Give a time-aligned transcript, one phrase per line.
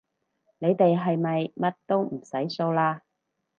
[0.57, 3.01] 你哋係咪乜都唔使掃嘞